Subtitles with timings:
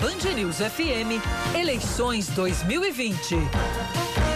[0.00, 1.20] Band News FM,
[1.58, 3.34] eleições 2020.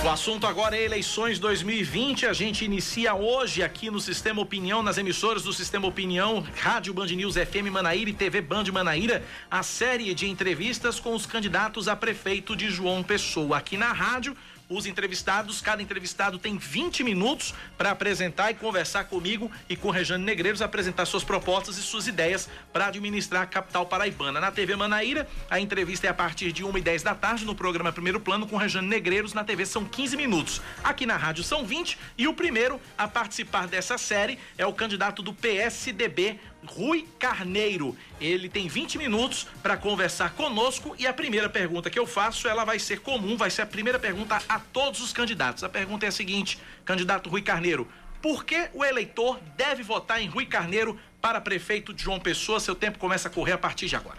[0.05, 2.27] O assunto agora é eleições 2020.
[2.27, 7.07] A gente inicia hoje aqui no Sistema Opinião, nas emissoras do Sistema Opinião, Rádio Band
[7.07, 11.95] News FM Manaíra e TV Band Manaíra, a série de entrevistas com os candidatos a
[11.95, 13.59] prefeito de João Pessoa.
[13.59, 14.37] Aqui na rádio,
[14.77, 20.25] os entrevistados, cada entrevistado tem 20 minutos para apresentar e conversar comigo e com Rejane
[20.25, 24.41] Negreiros, apresentar suas propostas e suas ideias para administrar a capital paraibana.
[24.41, 27.55] Na TV Manaíra, a entrevista é a partir de 1 e 10 da tarde no
[27.55, 29.35] programa Primeiro Plano com Rejane Negreiros.
[29.35, 30.63] Na TV são 15 minutos.
[30.83, 35.23] Aqui na rádio são 20 e o primeiro a participar dessa série é o candidato
[35.23, 37.97] do PSDB, Rui Carneiro.
[38.21, 42.65] Ele tem 20 minutos para conversar conosco e a primeira pergunta que eu faço, ela
[42.65, 45.65] vai ser comum, vai ser a primeira pergunta a todos os candidatos.
[45.65, 47.89] A pergunta é a seguinte, candidato Rui Carneiro,
[48.21, 52.61] por que o eleitor deve votar em Rui Carneiro para prefeito de João Pessoa?
[52.61, 54.19] Seu tempo começa a correr a partir de agora.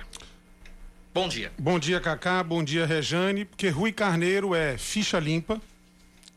[1.14, 1.52] Bom dia.
[1.58, 2.44] Bom dia, Cacá.
[2.44, 3.46] Bom dia, Rejane.
[3.46, 5.62] Porque Rui Carneiro é ficha limpa,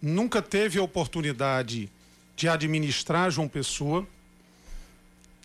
[0.00, 1.90] nunca teve a oportunidade
[2.36, 4.06] de administrar João Pessoa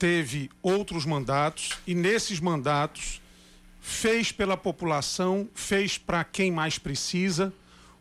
[0.01, 3.21] teve outros mandatos e nesses mandatos
[3.79, 7.53] fez pela população, fez para quem mais precisa,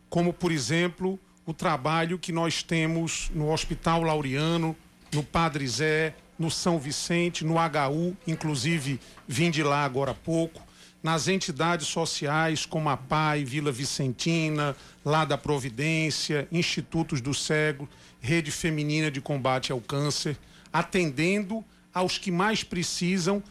[0.09, 4.75] como por exemplo o trabalho que nós temos no Hospital Laureano,
[5.13, 10.59] no Padre Zé, no São Vicente, no HU, inclusive vim de lá agora há pouco,
[11.03, 17.87] nas entidades sociais como a PAI, Vila Vicentina, lá da Providência, Institutos do Cego,
[18.19, 20.35] Rede Feminina de Combate ao Câncer,
[20.73, 23.43] atendendo aos que mais precisam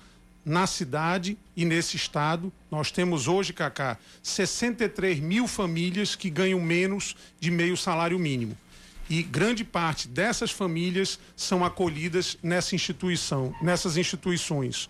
[0.45, 2.53] na cidade e nesse estado.
[2.71, 8.57] Nós temos hoje, Cacá, 63 mil famílias que ganham menos de meio salário mínimo.
[9.09, 14.89] E grande parte dessas famílias são acolhidas nessa instituição, nessas instituições.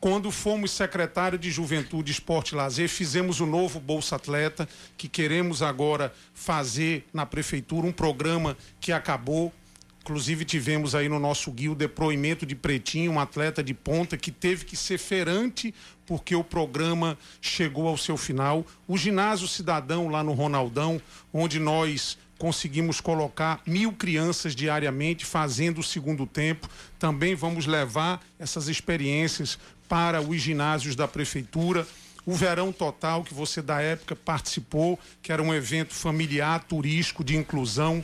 [0.00, 4.66] Quando fomos secretário de Juventude, Esporte e Lazer, fizemos o novo Bolsa Atleta,
[4.96, 9.52] que queremos agora fazer na prefeitura, um programa que acabou,
[10.02, 14.30] Inclusive tivemos aí no nosso guia o depoimento de Pretinho, um atleta de ponta que
[14.30, 15.74] teve que ser ferante
[16.06, 18.66] porque o programa chegou ao seu final.
[18.88, 21.00] O ginásio cidadão lá no Ronaldão,
[21.32, 26.68] onde nós conseguimos colocar mil crianças diariamente fazendo o segundo tempo.
[26.98, 31.86] Também vamos levar essas experiências para os ginásios da prefeitura.
[32.24, 37.36] O Verão Total, que você da época participou, que era um evento familiar, turístico, de
[37.36, 38.02] inclusão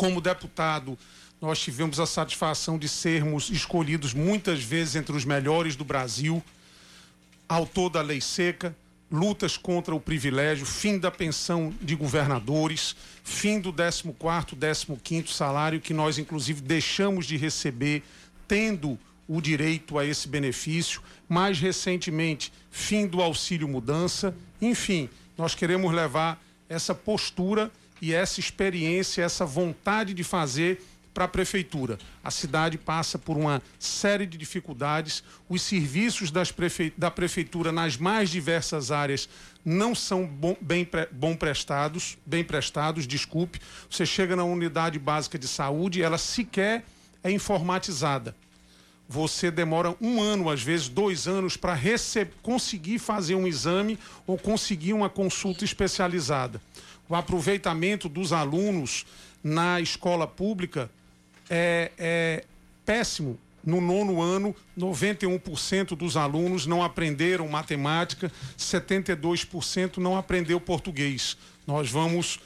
[0.00, 0.98] como deputado,
[1.42, 6.42] nós tivemos a satisfação de sermos escolhidos muitas vezes entre os melhores do Brasil,
[7.46, 8.74] autor da lei seca,
[9.12, 15.92] lutas contra o privilégio, fim da pensão de governadores, fim do 14º, 15º salário que
[15.92, 18.02] nós inclusive deixamos de receber
[18.48, 25.92] tendo o direito a esse benefício, mais recentemente, fim do auxílio mudança, enfim, nós queremos
[25.92, 31.98] levar essa postura e essa experiência, essa vontade de fazer para a prefeitura.
[32.22, 36.92] A cidade passa por uma série de dificuldades, os serviços prefe...
[36.96, 39.28] da prefeitura nas mais diversas áreas
[39.64, 43.60] não são bom, bem, bom prestados, bem prestados, desculpe.
[43.90, 46.84] Você chega na unidade básica de saúde, ela sequer
[47.22, 48.34] é informatizada.
[49.08, 52.28] Você demora um ano, às vezes dois anos, para rece...
[52.40, 56.60] conseguir fazer um exame ou conseguir uma consulta especializada
[57.10, 59.04] o aproveitamento dos alunos
[59.42, 60.88] na escola pública
[61.50, 62.44] é, é
[62.86, 63.36] péssimo.
[63.62, 71.36] No nono ano, 91% dos alunos não aprenderam matemática, 72% não aprendeu português.
[71.66, 72.38] Nós vamos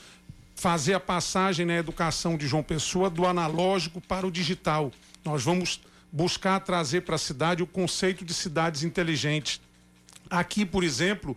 [0.56, 4.90] fazer a passagem na educação de João Pessoa do analógico para o digital.
[5.24, 9.60] Nós vamos buscar trazer para a cidade o conceito de cidades inteligentes.
[10.30, 11.36] Aqui, por exemplo,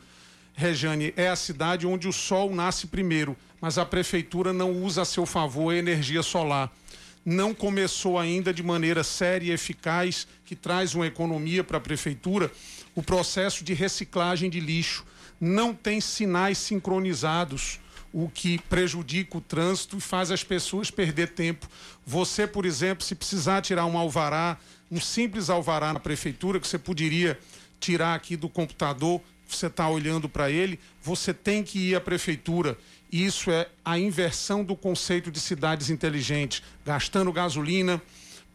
[0.60, 5.06] Rejane, é a cidade onde o sol nasce primeiro, mas a prefeitura não usa a
[5.06, 6.76] seu favor a energia solar.
[7.24, 12.52] Não começou ainda de maneira séria e eficaz, que traz uma economia para a prefeitura,
[12.96, 15.06] o processo de reciclagem de lixo.
[15.40, 17.80] Não tem sinais sincronizados
[18.12, 21.68] o que prejudica o trânsito e faz as pessoas perder tempo.
[22.04, 24.58] Você, por exemplo, se precisar tirar um alvará,
[24.90, 27.38] um simples alvará na prefeitura, que você poderia
[27.80, 32.78] tirar aqui do computador, você está olhando para ele, você tem que ir à prefeitura.
[33.12, 38.02] Isso é a inversão do conceito de cidades inteligentes, gastando gasolina,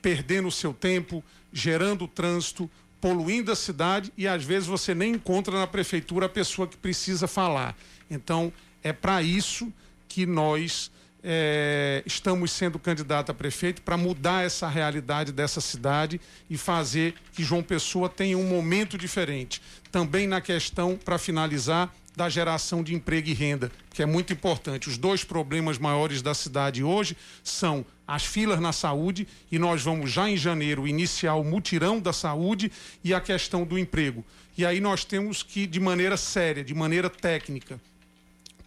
[0.02, 5.58] perdendo o seu tempo, gerando trânsito, poluindo a cidade e às vezes você nem encontra
[5.58, 7.76] na prefeitura a pessoa que precisa falar.
[8.10, 8.52] Então,
[8.82, 9.72] é para isso
[10.06, 10.90] que nós
[11.22, 16.20] é, estamos sendo candidato a prefeito para mudar essa realidade dessa cidade
[16.50, 19.62] e fazer que João Pessoa tenha um momento diferente.
[19.90, 24.88] Também na questão, para finalizar, da geração de emprego e renda, que é muito importante.
[24.88, 30.10] Os dois problemas maiores da cidade hoje são as filas na saúde, e nós vamos
[30.10, 32.70] já em janeiro iniciar o mutirão da saúde
[33.02, 34.24] e a questão do emprego.
[34.58, 37.80] E aí nós temos que, de maneira séria, de maneira técnica,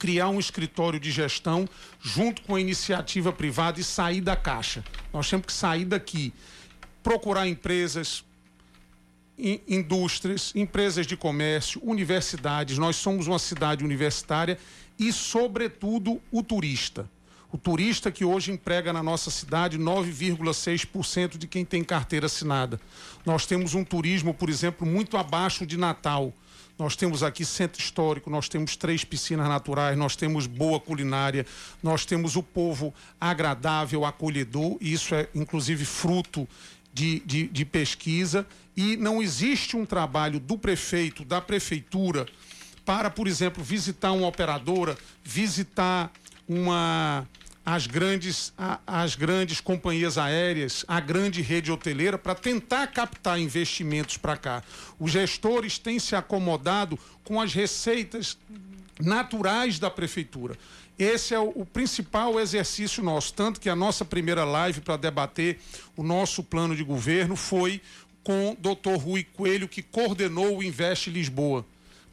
[0.06, 1.68] criar um escritório de gestão
[2.00, 4.84] junto com a iniciativa privada e sair da caixa.
[5.12, 6.32] Nós temos que sair daqui,
[7.02, 8.24] procurar empresas,
[9.68, 12.78] indústrias, empresas de comércio, universidades.
[12.78, 14.60] Nós somos uma cidade universitária
[15.00, 17.10] e, sobretudo, o turista.
[17.52, 22.80] O turista que hoje emprega na nossa cidade 9,6% de quem tem carteira assinada.
[23.26, 26.32] Nós temos um turismo, por exemplo, muito abaixo de Natal.
[26.78, 31.46] Nós temos aqui centro histórico, nós temos três piscinas naturais, nós temos boa culinária,
[31.82, 36.48] nós temos o povo agradável, acolhedor, e isso é inclusive fruto
[36.94, 38.46] de, de, de pesquisa.
[38.76, 42.26] E não existe um trabalho do prefeito, da prefeitura,
[42.84, 46.12] para, por exemplo, visitar uma operadora, visitar
[46.48, 47.26] uma
[47.66, 48.80] as grandes, a,
[49.18, 54.64] grandes companhias aéreas, a grande rede hoteleira, para tentar captar investimentos para cá.
[55.00, 58.38] Os gestores têm se acomodado com as receitas
[59.00, 60.56] naturais da prefeitura.
[60.98, 65.60] Esse é o, o, principal exercício nosso, tanto que a nossa primeira live para debater
[65.98, 67.82] o nosso plano de governo foi
[68.24, 71.66] com o doutor Rui Coelho, que coordenou o Investe Lisboa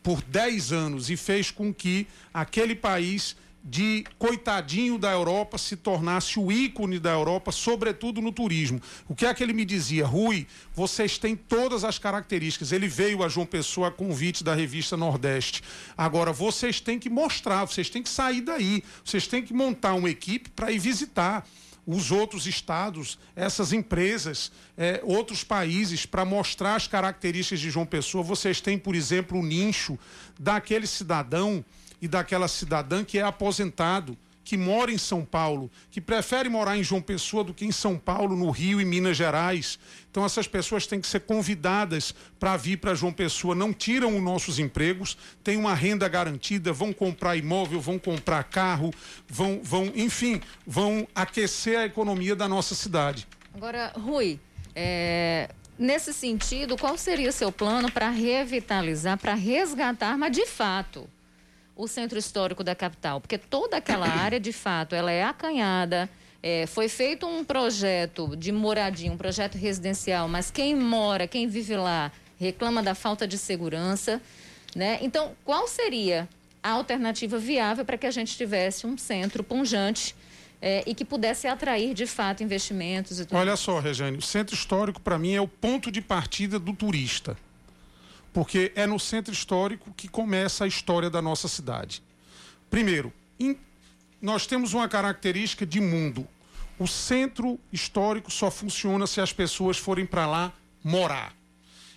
[0.03, 6.39] por 10 anos e fez com que aquele país de coitadinho da Europa se tornasse
[6.39, 8.81] o ícone da Europa, sobretudo no turismo.
[9.09, 10.05] O que é que ele me dizia?
[10.05, 12.73] Rui, vocês têm todas as características.
[12.73, 15.63] Ele veio a João Pessoa a convite da revista Nordeste.
[15.97, 20.11] Agora, vocês têm que mostrar, vocês têm que sair daí, vocês têm que montar uma
[20.11, 21.47] equipe para ir visitar
[21.87, 28.23] os outros estados, essas empresas, é, outros países, para mostrar as características de João Pessoa.
[28.23, 29.99] Vocês têm, por exemplo, o nicho
[30.39, 31.65] daquele cidadão
[32.03, 36.83] e daquela cidadã que é aposentado, que mora em São Paulo, que prefere morar em
[36.83, 39.79] João Pessoa do que em São Paulo, no Rio e Minas Gerais.
[40.11, 44.23] Então essas pessoas têm que ser convidadas para vir para João Pessoa, não tiram os
[44.23, 48.93] nossos empregos, têm uma renda garantida, vão comprar imóvel, vão comprar carro,
[49.29, 53.29] vão, vão, enfim, vão aquecer a economia da nossa cidade.
[53.55, 54.41] Agora, Rui,
[54.75, 61.09] é, nesse sentido, qual seria o seu plano para revitalizar, para resgatar, mas de fato,
[61.83, 66.09] o centro histórico da capital, porque toda aquela área, de fato, ela é acanhada.
[66.41, 71.77] É, foi feito um projeto de moradia, um projeto residencial, mas quem mora, quem vive
[71.77, 74.21] lá, reclama da falta de segurança.
[74.75, 74.99] Né?
[75.03, 76.29] Então, qual seria
[76.63, 80.15] a alternativa viável para que a gente tivesse um centro punjante
[80.61, 83.21] é, e que pudesse atrair, de fato, investimentos?
[83.21, 83.39] E tudo?
[83.39, 87.37] Olha só, Regiane, o centro histórico, para mim, é o ponto de partida do turista
[88.33, 92.03] porque é no centro histórico que começa a história da nossa cidade.
[92.71, 93.57] Primeiro, in,
[94.21, 96.27] nós temos uma característica de mundo.
[96.79, 100.53] O centro histórico só funciona se as pessoas forem para lá
[100.83, 101.35] morar.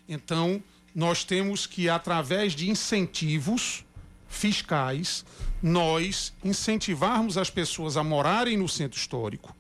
[0.07, 0.61] Então,
[0.93, 3.85] nós temos que, através de incentivos
[4.27, 5.25] fiscais,
[5.63, 9.55] nós incentivarmos as pessoas a morarem no centro histórico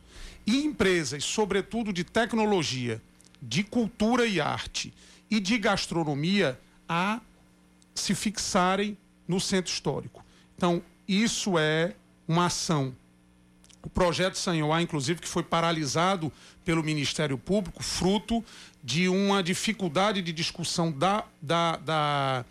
[0.45, 3.01] e empresas, sobretudo de tecnologia,
[3.41, 4.93] de cultura e arte
[5.29, 7.19] e de gastronomia, a
[7.93, 10.23] se fixarem no centro histórico.
[10.55, 11.95] Então, isso é
[12.27, 12.95] uma ação.
[13.83, 16.31] O projeto Sanhoá, inclusive, que foi paralisado
[16.63, 18.43] pelo Ministério Público, fruto
[18.83, 22.45] de uma dificuldade de discussão da, da, da,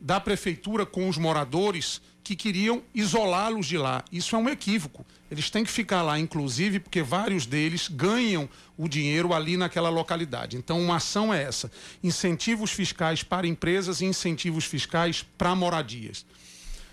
[0.00, 4.04] da prefeitura com os moradores que queriam isolá-los de lá.
[4.12, 5.04] Isso é um equívoco.
[5.30, 10.56] Eles têm que ficar lá, inclusive, porque vários deles ganham o dinheiro ali naquela localidade.
[10.56, 11.70] Então, uma ação é essa:
[12.02, 16.24] incentivos fiscais para empresas e incentivos fiscais para moradias.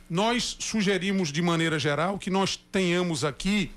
[0.09, 3.71] Nós sugerimos, de maneira geral, que nós tenhamos aqui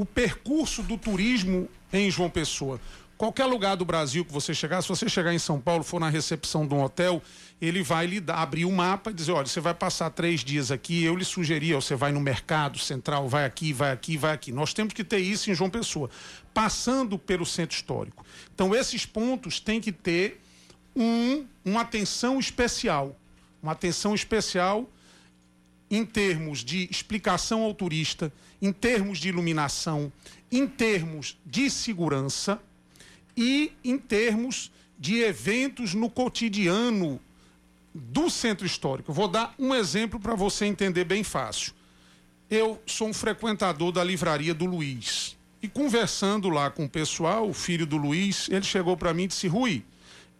[0.00, 2.80] o percurso do turismo em João Pessoa.
[3.18, 6.08] Qualquer lugar do Brasil que você chegar, se você chegar em São Paulo, for na
[6.08, 7.22] recepção de um hotel,
[7.60, 10.42] ele vai lhe dar, abrir o um mapa e dizer, olha, você vai passar três
[10.42, 14.32] dias aqui, eu lhe sugeria, você vai no mercado central, vai aqui, vai aqui, vai
[14.32, 14.52] aqui.
[14.52, 16.08] Nós temos que ter isso em João Pessoa,
[16.54, 18.24] passando pelo centro histórico.
[18.54, 20.40] Então, esses pontos têm que ter
[20.96, 23.14] um, uma atenção especial.
[23.62, 24.90] Uma atenção especial
[25.90, 30.12] em termos de explicação ao turista, em termos de iluminação,
[30.50, 32.60] em termos de segurança
[33.36, 37.20] e em termos de eventos no cotidiano
[37.94, 39.12] do centro histórico.
[39.12, 41.72] Vou dar um exemplo para você entender bem fácil.
[42.50, 45.36] eu sou um frequentador da livraria do Luiz.
[45.62, 49.28] E conversando lá com o pessoal, o filho do Luiz, ele chegou para mim e
[49.28, 49.84] disse: Rui,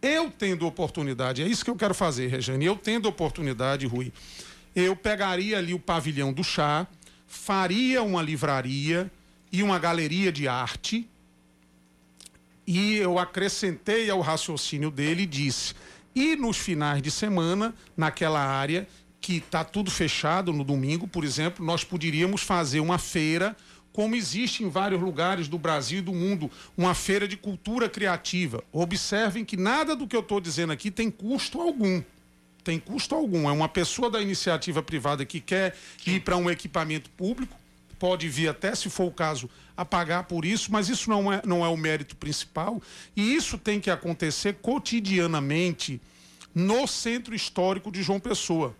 [0.01, 4.11] eu tendo oportunidade, é isso que eu quero fazer, Regiane, eu tendo oportunidade, Rui,
[4.75, 6.87] eu pegaria ali o pavilhão do chá,
[7.31, 9.09] faria uma livraria
[9.51, 11.09] e uma galeria de arte.
[12.67, 15.73] E eu acrescentei ao raciocínio dele e disse:
[16.13, 18.85] e nos finais de semana, naquela área
[19.21, 23.55] que está tudo fechado no domingo, por exemplo, nós poderíamos fazer uma feira
[23.93, 28.63] como existe em vários lugares do Brasil e do mundo, uma feira de cultura criativa.
[28.71, 32.01] Observem que nada do que eu estou dizendo aqui tem custo algum.
[32.63, 33.49] Tem custo algum.
[33.49, 35.75] É uma pessoa da iniciativa privada que quer
[36.05, 37.55] ir para um equipamento público,
[37.97, 41.41] pode vir até, se for o caso, a pagar por isso, mas isso não é,
[41.45, 42.81] não é o mérito principal.
[43.15, 46.01] E isso tem que acontecer cotidianamente
[46.53, 48.75] no centro histórico de João Pessoa.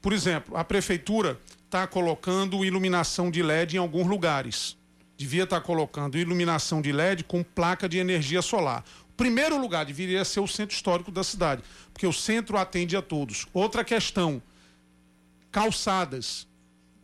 [0.00, 4.76] Por exemplo, a prefeitura está colocando iluminação de LED em alguns lugares.
[5.16, 8.84] Devia estar tá colocando iluminação de LED com placa de energia solar.
[9.22, 11.62] Primeiro lugar deveria ser o centro histórico da cidade,
[11.92, 13.46] porque o centro atende a todos.
[13.54, 14.42] Outra questão:
[15.52, 16.48] calçadas,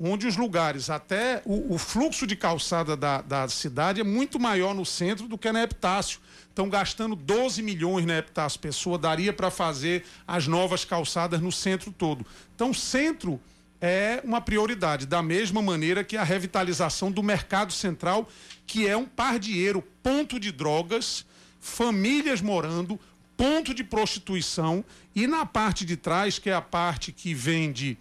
[0.00, 4.74] onde os lugares, até o, o fluxo de calçada da, da cidade é muito maior
[4.74, 6.18] no centro do que na Epitácio.
[6.48, 11.92] Estão gastando 12 milhões na Epitácio Pessoa, daria para fazer as novas calçadas no centro
[11.92, 12.26] todo.
[12.52, 13.40] Então, centro
[13.80, 18.28] é uma prioridade, da mesma maneira que a revitalização do mercado central,
[18.66, 21.24] que é um pardieiro, ponto de drogas,
[21.60, 22.98] famílias morando,
[23.36, 24.84] ponto de prostituição,
[25.14, 27.96] e na parte de trás, que é a parte que vende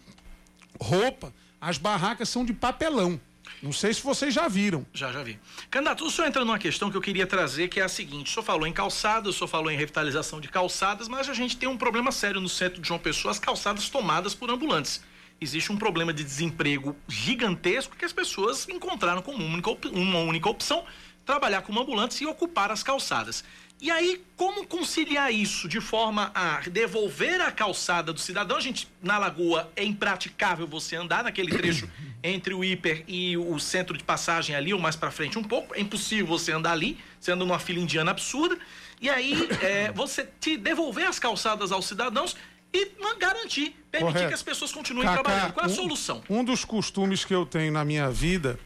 [0.79, 3.19] roupa, as barracas são de papelão.
[3.61, 4.85] Não sei se vocês já viram.
[4.93, 5.39] Já, já vi.
[5.71, 8.33] Candidato, o senhor entra numa questão que eu queria trazer, que é a seguinte: o
[8.33, 11.67] senhor falou em calçadas, o senhor falou em revitalização de calçadas, mas a gente tem
[11.67, 15.01] um problema sério no centro de João Pessoa, as calçadas tomadas por ambulantes
[15.39, 20.83] existe um problema de desemprego gigantesco que as pessoas encontraram como uma única opção
[21.27, 23.43] trabalhar como ambulantes e ocupar as calçadas.
[23.79, 28.57] E aí, como conciliar isso de forma a devolver a calçada do cidadão?
[28.57, 31.87] A gente, na Lagoa, é impraticável você andar naquele trecho
[32.23, 35.75] entre o hiper e o centro de passagem ali, ou mais para frente um pouco.
[35.75, 38.57] É impossível você andar ali, anda numa fila indiana absurda.
[38.99, 42.35] E aí, é, você te devolver as calçadas aos cidadãos
[42.73, 44.27] e garantir, permitir Correto.
[44.27, 45.53] que as pessoas continuem Cacá, trabalhando.
[45.53, 46.23] Qual é a um, solução?
[46.27, 48.59] Um dos costumes que eu tenho na minha vida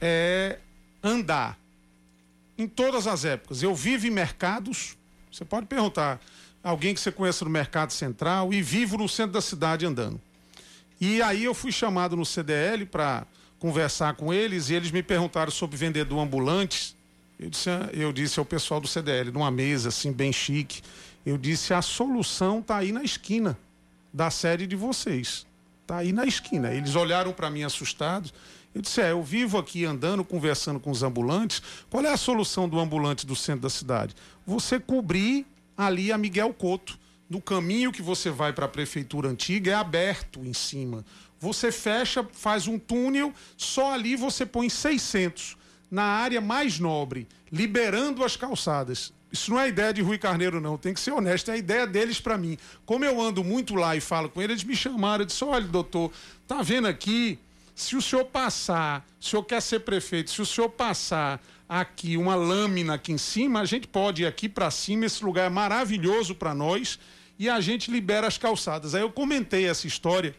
[0.00, 0.58] é
[1.02, 1.58] andar.
[2.58, 3.62] Em todas as épocas.
[3.62, 4.96] Eu vivo em mercados.
[5.30, 6.20] Você pode perguntar
[6.62, 10.20] alguém que você conhece no Mercado Central e vivo no centro da cidade andando.
[11.00, 13.26] E aí eu fui chamado no CDL para
[13.58, 16.96] conversar com eles e eles me perguntaram sobre vendedor ambulante.
[17.38, 20.80] Eu disse, eu disse ao pessoal do CDL, numa mesa assim bem chique.
[21.24, 23.58] Eu disse: a solução está aí na esquina
[24.12, 25.46] da sede de vocês.
[25.82, 26.72] Está aí na esquina.
[26.72, 28.32] Eles olharam para mim assustados.
[28.74, 31.62] Eu disse: é, eu vivo aqui andando, conversando com os ambulantes.
[31.88, 34.14] Qual é a solução do ambulante do centro da cidade?
[34.46, 35.46] Você cobrir
[35.76, 36.98] ali a Miguel Couto.
[37.28, 41.04] No caminho que você vai para a prefeitura antiga é aberto em cima.
[41.40, 45.56] Você fecha, faz um túnel, só ali você põe 600
[45.90, 49.12] na área mais nobre, liberando as calçadas.
[49.30, 50.78] Isso não é ideia de Rui Carneiro, não.
[50.78, 51.50] Tem que ser honesto.
[51.50, 52.56] É a ideia deles para mim.
[52.84, 55.22] Como eu ando muito lá e falo com eles, eles me chamaram.
[55.22, 56.12] Eu disse: olha, doutor,
[56.46, 57.38] tá vendo aqui?
[57.76, 62.16] Se o senhor passar, se o senhor quer ser prefeito, se o senhor passar aqui
[62.16, 65.04] uma lâmina aqui em cima, a gente pode ir aqui para cima.
[65.04, 66.98] Esse lugar é maravilhoso para nós
[67.38, 68.94] e a gente libera as calçadas.
[68.94, 70.34] Aí eu comentei essa história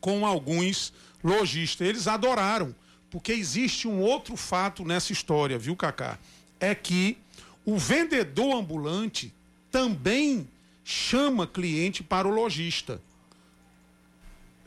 [0.00, 0.92] com alguns
[1.24, 1.88] lojistas.
[1.88, 2.72] Eles adoraram,
[3.10, 6.20] porque existe um outro fato nessa história, viu, Cacá?
[6.60, 7.18] É que
[7.66, 9.34] o vendedor ambulante
[9.72, 10.48] também
[10.84, 13.02] chama cliente para o lojista.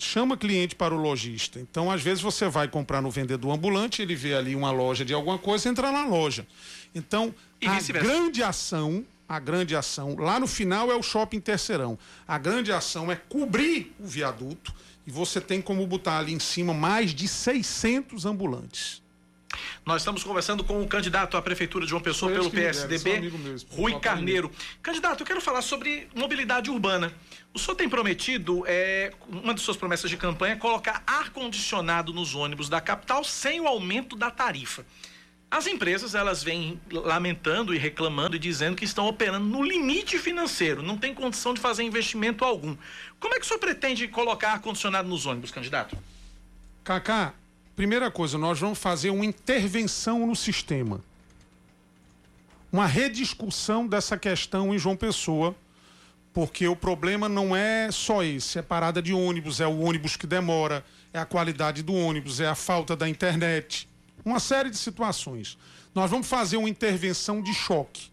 [0.04, 1.60] Chama cliente para o lojista.
[1.60, 5.14] Então, às vezes, você vai comprar no vendedor ambulante, ele vê ali uma loja de
[5.14, 6.48] alguma coisa, entra na loja.
[6.94, 12.00] Então, e a grande ação, a grande ação, lá no final é o shopping terceirão.
[12.28, 14.74] A grande ação é cobrir o viaduto
[15.06, 19.04] e você tem como botar ali em cima mais de 600 ambulantes.
[19.86, 23.32] Nós estamos conversando com o candidato à Prefeitura de João Pessoa pelo PSDB,
[23.70, 24.52] Rui Carneiro.
[24.82, 27.12] Candidato, eu quero falar sobre mobilidade urbana.
[27.54, 32.36] O senhor tem prometido, é, uma de suas promessas de campanha, é colocar ar-condicionado nos
[32.36, 34.86] ônibus da capital sem o aumento da tarifa.
[35.50, 40.82] As empresas, elas vêm lamentando e reclamando e dizendo que estão operando no limite financeiro,
[40.82, 42.78] não tem condição de fazer investimento algum.
[43.20, 45.98] Como é que o senhor pretende colocar ar-condicionado nos ônibus, candidato?
[46.86, 47.34] Cacá,
[47.76, 51.02] Primeira coisa, nós vamos fazer uma intervenção no sistema.
[52.72, 55.56] Uma rediscussão dessa questão em João Pessoa,
[56.34, 60.26] Porque o problema não é só esse, é parada de ônibus, é o ônibus que
[60.26, 63.88] demora, é a qualidade do ônibus, é a falta da internet,
[64.24, 65.58] uma série de situações.
[65.94, 68.10] Nós vamos fazer uma intervenção de choque.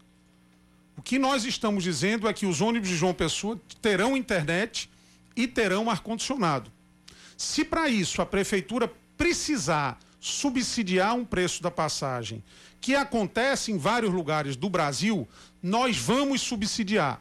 [0.96, 4.90] O que nós estamos dizendo é que os ônibus de João Pessoa terão internet
[5.36, 6.72] e terão ar-condicionado.
[7.36, 12.42] Se para isso a prefeitura precisar subsidiar um preço da passagem,
[12.80, 15.28] que acontece em vários lugares do Brasil,
[15.62, 17.20] nós vamos subsidiar,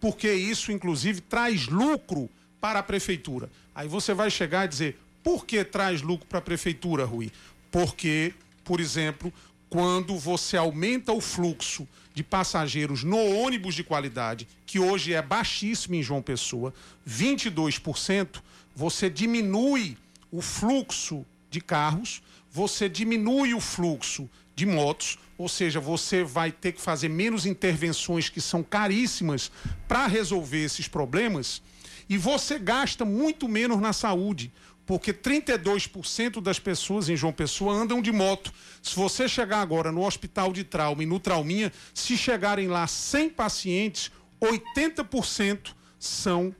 [0.00, 2.30] porque isso, inclusive, traz lucro
[2.60, 3.50] para a prefeitura.
[3.74, 7.30] Aí você vai chegar e dizer: por que traz lucro para a prefeitura, Rui?
[7.70, 8.32] Porque,
[8.64, 9.32] por exemplo,
[9.68, 15.94] quando você aumenta o fluxo de passageiros no ônibus de qualidade, que hoje é baixíssimo
[15.94, 16.74] em João Pessoa,
[17.08, 18.42] 22%,
[18.74, 19.96] você diminui
[20.30, 26.72] o fluxo de carros, você diminui o fluxo de motos, ou seja, você vai ter
[26.72, 29.50] que fazer menos intervenções que são caríssimas
[29.86, 31.62] para resolver esses problemas,
[32.08, 34.52] e você gasta muito menos na saúde
[34.84, 38.52] porque 32% das pessoas em João Pessoa andam de moto.
[38.82, 43.30] Se você chegar agora no hospital de trauma e no trauminha, se chegarem lá 100
[43.30, 46.54] pacientes, 80% são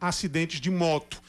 [0.00, 1.22] acidentes de moto.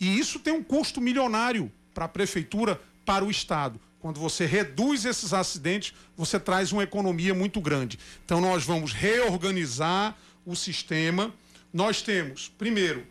[0.00, 3.80] E isso tem um custo milionário para a prefeitura, para o estado.
[4.00, 7.98] Quando você reduz esses acidentes, você traz uma economia muito grande.
[8.24, 11.32] Então nós vamos reorganizar o sistema.
[11.72, 13.06] Nós temos, primeiro,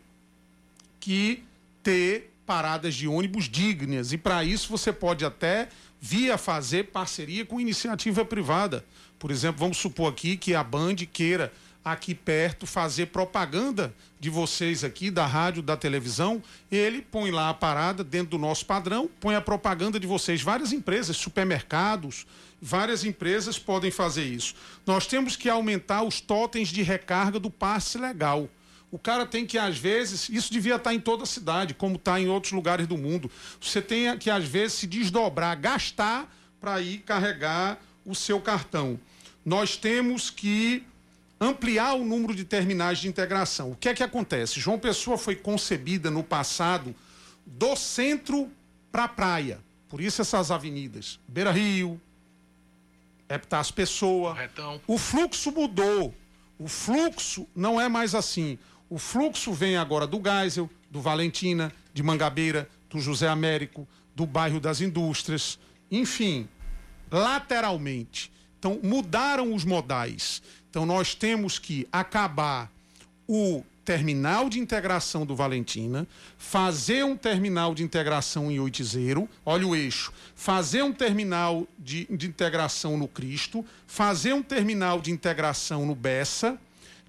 [1.00, 1.42] que
[1.82, 4.12] ter paradas de ônibus dignas.
[4.12, 5.68] E para isso você pode até
[6.00, 8.84] via fazer parceria com iniciativa privada.
[9.18, 11.52] Por exemplo, vamos supor aqui que a Band queira
[11.84, 17.54] aqui perto fazer propaganda de vocês aqui, da rádio, da televisão, ele põe lá a
[17.54, 20.40] parada dentro do nosso padrão, põe a propaganda de vocês.
[20.40, 22.26] Várias empresas, supermercados,
[22.60, 24.54] várias empresas podem fazer isso.
[24.86, 28.48] Nós temos que aumentar os totens de recarga do passe legal.
[28.92, 32.20] O cara tem que, às vezes, isso devia estar em toda a cidade, como está
[32.20, 33.30] em outros lugares do mundo.
[33.60, 39.00] Você tem que, às vezes, se desdobrar, gastar para ir carregar o seu cartão.
[39.44, 40.84] Nós temos que
[41.42, 43.72] ampliar o número de terminais de integração.
[43.72, 44.60] O que é que acontece?
[44.60, 46.94] João Pessoa foi concebida no passado
[47.44, 48.48] do centro
[48.92, 49.58] para a praia.
[49.88, 51.18] Por isso essas avenidas.
[51.26, 52.00] Beira Rio,
[53.28, 54.34] Epitácio Pessoa.
[54.34, 54.80] Retão.
[54.86, 56.14] O fluxo mudou.
[56.58, 58.58] O fluxo não é mais assim.
[58.88, 64.60] O fluxo vem agora do Geisel, do Valentina, de Mangabeira, do José Américo, do bairro
[64.60, 65.58] das Indústrias,
[65.90, 66.48] enfim,
[67.10, 68.31] lateralmente.
[68.62, 70.40] Então, mudaram os modais.
[70.70, 72.70] Então, nós temos que acabar
[73.26, 76.06] o terminal de integração do Valentina,
[76.38, 82.28] fazer um terminal de integração em Oitizeiro, olha o eixo, fazer um terminal de, de
[82.28, 86.56] integração no Cristo, fazer um terminal de integração no Bessa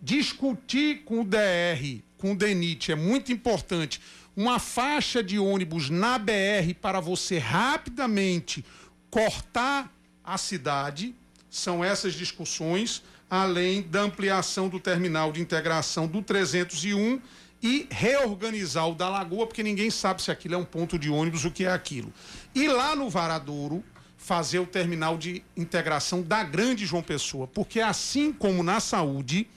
[0.02, 4.02] discutir com o DR, com o DENIT, é muito importante.
[4.36, 8.66] Uma faixa de ônibus na BR para você rapidamente
[9.12, 11.14] cortar a cidade,
[11.54, 17.22] são essas discussões, além da ampliação do terminal de integração do 301
[17.62, 21.46] e reorganizar o da Lagoa, porque ninguém sabe se aquilo é um ponto de ônibus,
[21.46, 22.12] o que é aquilo.
[22.56, 23.84] E lá no Varadouro,
[24.18, 29.48] fazer o terminal de integração da Grande João Pessoa, porque assim como na saúde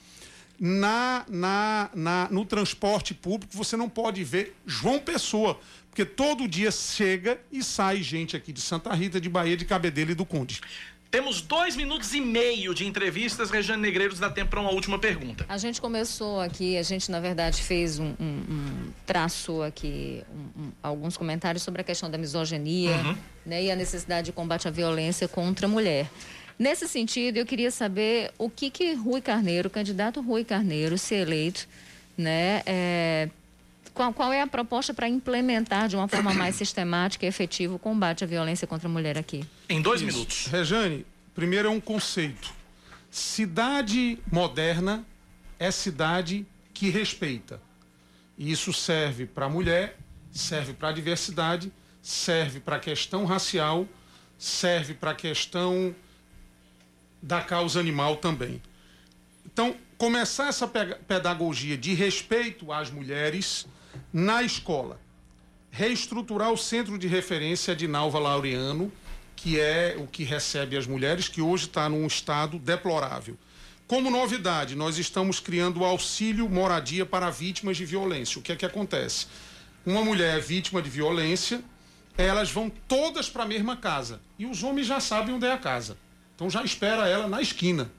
[0.60, 6.70] na, na, na, no transporte público você não pode ver João Pessoa, porque todo dia
[6.70, 10.60] chega e sai gente aqui de Santa Rita, de Bahia, de Cabedelo e do Conde.
[11.10, 13.50] Temos dois minutos e meio de entrevistas.
[13.50, 15.46] Regiane Negreiros dá tempo para uma última pergunta.
[15.48, 20.22] A gente começou aqui, a gente na verdade fez um, um, um traço aqui,
[20.58, 23.16] um, alguns comentários sobre a questão da misoginia uhum.
[23.44, 26.10] né, e a necessidade de combate à violência contra a mulher.
[26.58, 31.14] Nesse sentido, eu queria saber o que que Rui Carneiro, o candidato Rui Carneiro, se
[31.14, 31.68] eleito,
[32.16, 33.28] né, é,
[33.96, 37.78] qual, qual é a proposta para implementar de uma forma mais sistemática e efetiva o
[37.78, 39.44] combate à violência contra a mulher aqui?
[39.68, 40.12] Em dois Isso.
[40.12, 40.46] minutos.
[40.46, 42.52] Rejane, primeiro é um conceito.
[43.10, 45.04] Cidade moderna
[45.58, 47.60] é cidade que respeita.
[48.36, 49.96] E isso serve para a mulher,
[50.30, 53.88] serve para a diversidade, serve para a questão racial,
[54.36, 55.96] serve para a questão
[57.22, 58.60] da causa animal também.
[59.46, 63.66] Então, começar essa pedagogia de respeito às mulheres
[64.12, 65.00] na escola.
[65.70, 68.92] Reestruturar o centro de referência de Nalva Laureano,
[69.34, 73.36] que é o que recebe as mulheres, que hoje está num estado deplorável.
[73.86, 78.38] Como novidade, nós estamos criando o auxílio moradia para vítimas de violência.
[78.38, 79.26] O que é que acontece?
[79.84, 81.62] Uma mulher é vítima de violência,
[82.18, 84.20] elas vão todas para a mesma casa.
[84.38, 85.96] E os homens já sabem onde é a casa.
[86.34, 87.90] Então já espera ela na esquina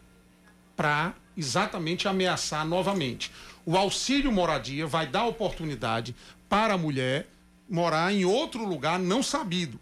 [0.75, 3.31] para exatamente ameaçar novamente.
[3.65, 6.15] O auxílio moradia vai dar oportunidade
[6.49, 7.27] para a mulher
[7.69, 9.79] morar em outro lugar não sabido.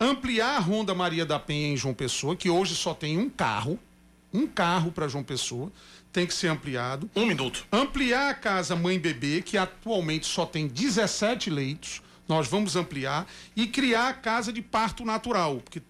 [0.00, 3.78] Ampliar a Ronda Maria da Penha em João Pessoa, que hoje só tem um carro,
[4.32, 5.70] um carro para João Pessoa,
[6.12, 7.10] tem que ser ampliado.
[7.14, 7.64] Um minuto.
[7.70, 13.26] Ampliar a casa Mãe Bebê, que atualmente só tem 17 leitos, nós vamos ampliar.
[13.54, 15.82] E criar a casa de parto natural, porque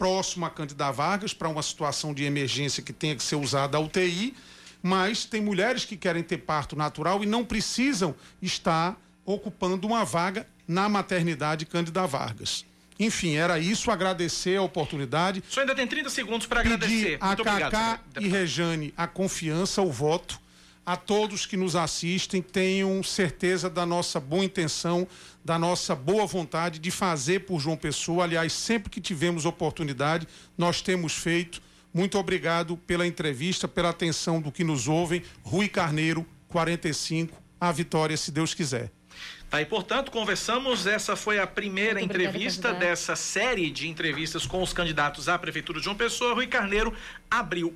[0.00, 3.80] próximo a Cândida Vargas, para uma situação de emergência que tenha que ser usada a
[3.80, 4.34] UTI,
[4.82, 10.48] mas tem mulheres que querem ter parto natural e não precisam estar ocupando uma vaga
[10.66, 12.64] na maternidade Cândida Vargas.
[12.98, 15.44] Enfim, era isso, agradecer a oportunidade.
[15.50, 17.18] Só ainda tem 30 segundos para agradecer.
[17.20, 20.40] a Muito Cacá e Rejane a confiança, o voto.
[20.84, 25.06] A todos que nos assistem, tenham certeza da nossa boa intenção,
[25.44, 28.24] da nossa boa vontade de fazer por João Pessoa.
[28.24, 31.62] Aliás, sempre que tivemos oportunidade, nós temos feito.
[31.92, 35.22] Muito obrigado pela entrevista, pela atenção do que nos ouvem.
[35.42, 38.90] Rui Carneiro, 45, a vitória, se Deus quiser.
[39.50, 40.86] Tá, e portanto, conversamos.
[40.86, 45.36] Essa foi a primeira Muito entrevista obrigada, dessa série de entrevistas com os candidatos à
[45.36, 46.34] Prefeitura de João Pessoa.
[46.34, 46.94] Rui Carneiro
[47.28, 47.68] abriu